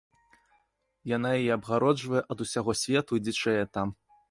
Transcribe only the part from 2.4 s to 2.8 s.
усяго